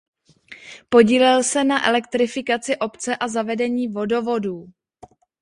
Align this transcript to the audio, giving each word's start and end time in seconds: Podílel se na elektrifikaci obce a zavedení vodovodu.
Podílel 0.89 1.43
se 1.43 1.63
na 1.63 1.87
elektrifikaci 1.87 2.77
obce 2.77 3.15
a 3.17 3.27
zavedení 3.27 3.87
vodovodu. 3.87 4.65